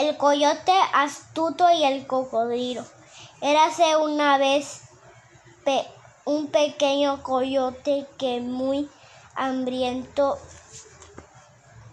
el 0.00 0.16
coyote 0.16 0.72
astuto 0.94 1.70
y 1.70 1.84
el 1.84 2.06
cocodrilo. 2.06 2.84
Érase 3.40 3.96
una 3.96 4.38
vez 4.38 4.82
un 6.24 6.48
pequeño 6.48 7.22
coyote 7.22 8.06
que 8.18 8.40
muy 8.40 8.88
hambriento 9.34 10.38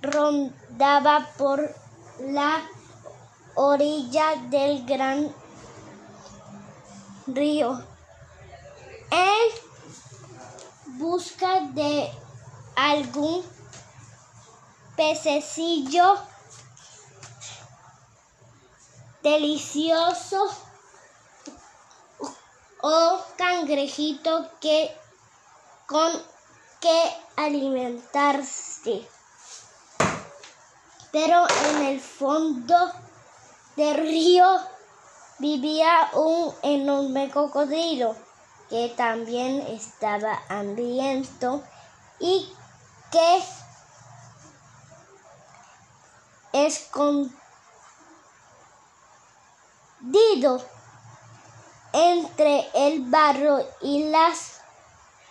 rondaba 0.01 1.27
por 1.37 1.73
la 2.19 2.61
orilla 3.55 4.35
del 4.49 4.85
gran 4.85 5.33
río 7.27 7.83
en 9.11 9.49
busca 10.99 11.61
de 11.73 12.11
algún 12.75 13.43
pececillo 14.95 16.15
delicioso 19.21 20.49
o 22.81 23.19
cangrejito 23.37 24.49
que 24.59 24.95
con 25.87 26.11
que 26.79 27.13
alimentarse. 27.35 29.07
Pero 31.11 31.47
en 31.69 31.83
el 31.83 31.99
fondo 31.99 32.91
del 33.75 33.95
río 33.97 34.59
vivía 35.39 36.09
un 36.13 36.53
enorme 36.61 37.29
cocodrilo 37.31 38.15
que 38.69 38.93
también 38.97 39.61
estaba 39.61 40.41
hambriento 40.49 41.63
y 42.19 42.51
que 43.11 43.43
escondido 50.07 50.61
entre 51.93 52.67
el 52.73 53.01
barro 53.09 53.65
y 53.81 54.09
las 54.09 54.61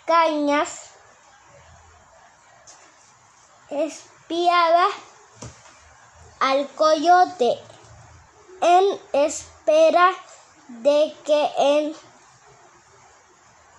cañas 0.04 0.90
espiaba 3.70 4.86
al 6.40 6.68
coyote 6.68 7.58
en 8.60 9.00
espera 9.12 10.12
de 10.68 11.14
que 11.24 11.50
en 11.58 11.96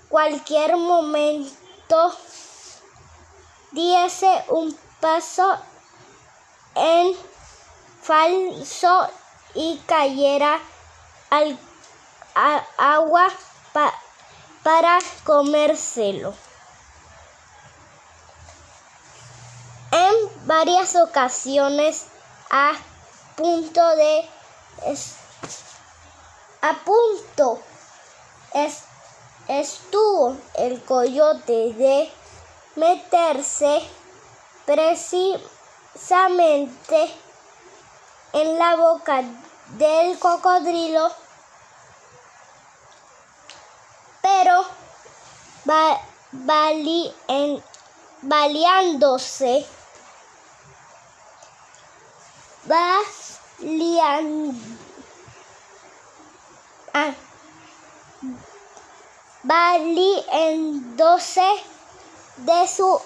cualquier 0.09 0.77
momento 0.77 2.15
diese 3.71 4.45
un 4.49 4.77
paso 4.99 5.57
en 6.75 7.15
falso 8.01 9.09
y 9.53 9.77
cayera 9.85 10.59
al 11.29 11.59
agua 12.77 13.29
para 14.63 14.99
comérselo. 15.23 16.33
En 19.91 20.45
varias 20.45 20.95
ocasiones 20.95 22.05
a 22.49 22.73
punto 23.35 23.95
de 23.95 24.29
a 26.61 26.73
punto 26.83 27.59
estuvo 29.47 30.35
el 30.55 30.83
coyote 30.83 31.73
de 31.73 32.11
meterse 32.75 33.81
precisamente 34.65 35.39
en 38.33 38.59
la 38.59 38.75
boca 38.75 39.23
del 39.69 40.19
cocodrilo, 40.19 41.11
pero 44.21 44.65
baleándose, 48.21 49.65
ah, 56.93 57.13
valiéndose 59.43 61.45
de 62.37 62.67
su 62.67 63.01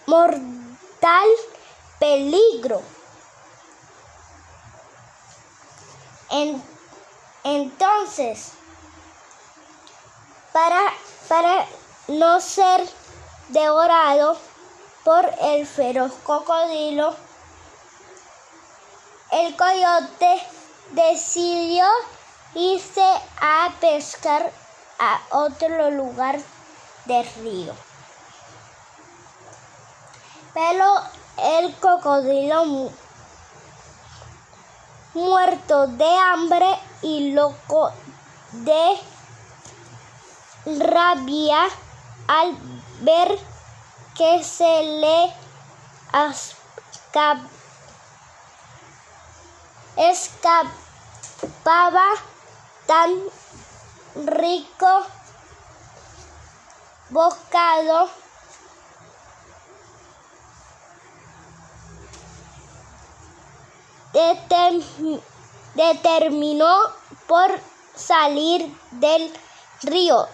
mortal 0.06 1.28
peligro. 1.98 2.82
entonces, 7.44 8.52
para, 10.52 10.92
para 11.28 11.66
no 12.08 12.40
ser 12.40 12.86
devorado 13.48 14.38
por 15.06 15.32
el 15.40 15.64
feroz 15.68 16.12
cocodrilo, 16.24 17.14
el 19.30 19.54
coyote 19.54 20.42
decidió 20.90 21.86
irse 22.56 23.06
a 23.40 23.72
pescar 23.80 24.50
a 24.98 25.20
otro 25.30 25.92
lugar 25.92 26.40
del 27.04 27.24
río. 27.36 27.72
Pero 30.52 31.00
el 31.36 31.72
cocodrilo 31.76 32.90
muerto 35.14 35.86
de 35.86 36.18
hambre 36.18 36.80
y 37.02 37.30
loco 37.30 37.92
de 38.50 38.98
rabia 40.64 41.62
al 42.26 42.56
ver 43.02 43.55
que 44.16 44.42
se 44.42 44.82
le 44.82 45.32
escapaba 49.96 50.64
tan 52.86 53.10
rico 54.26 55.06
bocado 57.10 58.08
determinó 65.74 66.74
por 67.26 67.60
salir 67.94 68.74
del 68.92 69.32
río 69.82 70.26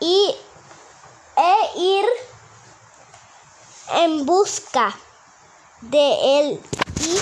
y 0.00 0.34
e 1.40 1.78
ir 1.78 2.06
en 3.94 4.26
busca 4.26 4.94
de 5.80 6.40
él 6.40 6.62
y 7.00 7.18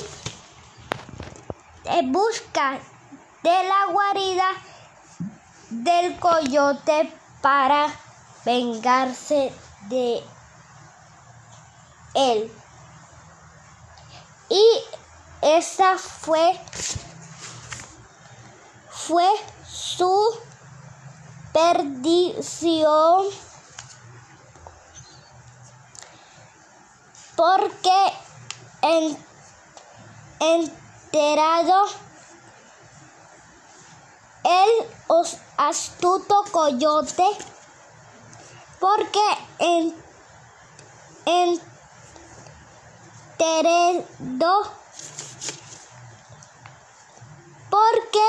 en 1.85 2.13
busca 2.13 2.81
de 3.43 3.65
la 3.65 3.93
guarida 3.93 4.49
del 5.71 6.19
coyote 6.19 7.13
para 7.41 7.95
vengarse 8.45 9.53
de 9.89 10.23
él. 12.15 12.53
Y 14.49 14.67
esa 15.43 15.97
fue 15.97 16.59
fue 18.91 19.29
su 19.67 20.39
perdición 21.53 23.27
porque 27.39 28.01
en, 28.83 29.17
enterado 30.41 31.85
el 34.43 34.89
astuto 35.57 36.43
coyote 36.51 37.25
porque 38.81 39.21
en, 39.61 39.95
enterado 43.37 44.73
porque 47.71 48.29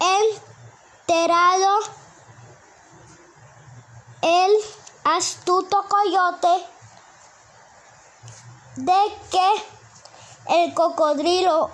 enterado 0.00 1.78
el 4.22 4.56
astuto 5.04 5.84
coyote 5.88 6.73
de 8.76 9.18
que 9.30 9.52
el 10.64 10.74
cocodrilo 10.74 11.70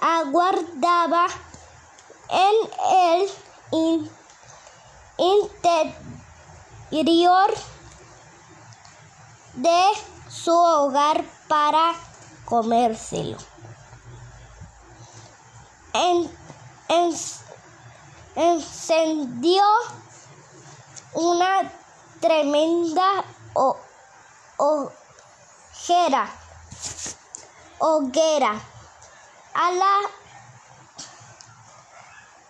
aguardaba 0.00 1.26
en 2.28 2.54
el 3.80 4.10
interior 6.90 7.54
de 9.54 9.82
su 10.28 10.52
hogar 10.52 11.24
para 11.48 11.94
comérselo. 12.44 13.38
encendió 18.36 19.64
una 21.14 21.72
tremenda 22.20 23.24
ojera, 24.56 26.28
hoguera. 27.78 28.60
A 29.54 29.70
la, 29.72 30.00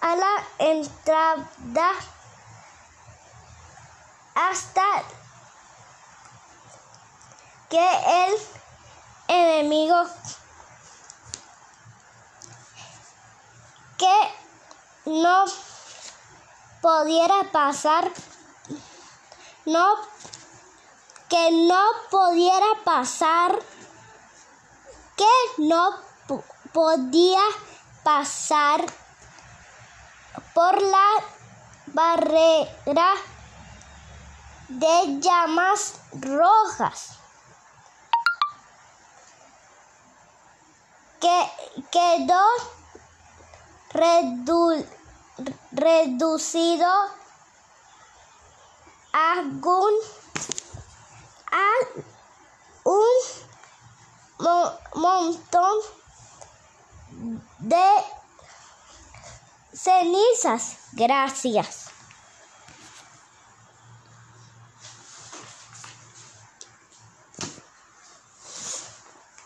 a 0.00 0.16
la 0.16 0.44
entrada 0.58 1.92
hasta 4.34 5.02
que 7.70 7.88
el 8.26 8.34
enemigo 9.28 10.04
que 13.96 14.34
no 15.06 15.44
pudiera 16.82 17.50
pasar 17.50 18.10
no 19.64 19.96
que 21.28 21.50
no 21.52 21.82
pudiera 22.10 22.66
pasar 22.84 23.58
que 25.16 25.24
no 25.58 25.98
podía 26.72 27.40
pasar 28.04 28.84
por 30.54 30.80
la 30.82 31.08
barrera 31.86 33.14
de 34.68 35.20
llamas 35.20 35.94
rojas. 36.12 37.18
Que 41.20 41.50
quedó 41.90 42.44
reducido 45.72 46.88
a 49.12 49.40
un, 49.40 49.94
a 51.56 51.68
un 52.84 53.20
montón 54.94 55.78
de 57.58 57.88
cenizas. 59.72 60.78
Gracias. 60.92 61.85